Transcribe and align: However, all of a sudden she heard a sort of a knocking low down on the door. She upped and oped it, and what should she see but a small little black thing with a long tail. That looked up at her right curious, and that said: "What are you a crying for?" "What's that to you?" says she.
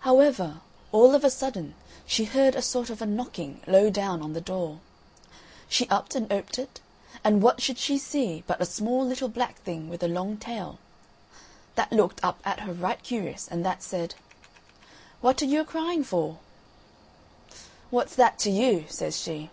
However, 0.00 0.60
all 0.90 1.14
of 1.14 1.22
a 1.22 1.30
sudden 1.30 1.76
she 2.04 2.24
heard 2.24 2.56
a 2.56 2.60
sort 2.62 2.90
of 2.90 3.00
a 3.00 3.06
knocking 3.06 3.60
low 3.68 3.90
down 3.90 4.20
on 4.20 4.32
the 4.32 4.40
door. 4.40 4.80
She 5.68 5.88
upped 5.88 6.16
and 6.16 6.32
oped 6.32 6.58
it, 6.58 6.80
and 7.22 7.40
what 7.44 7.62
should 7.62 7.78
she 7.78 7.96
see 7.96 8.42
but 8.48 8.60
a 8.60 8.64
small 8.64 9.06
little 9.06 9.28
black 9.28 9.60
thing 9.62 9.88
with 9.88 10.02
a 10.02 10.08
long 10.08 10.36
tail. 10.36 10.80
That 11.76 11.92
looked 11.92 12.24
up 12.24 12.40
at 12.44 12.58
her 12.58 12.72
right 12.72 13.00
curious, 13.04 13.46
and 13.46 13.64
that 13.64 13.84
said: 13.84 14.16
"What 15.20 15.40
are 15.42 15.46
you 15.46 15.60
a 15.60 15.64
crying 15.64 16.02
for?" 16.02 16.40
"What's 17.90 18.16
that 18.16 18.40
to 18.40 18.50
you?" 18.50 18.86
says 18.88 19.16
she. 19.16 19.48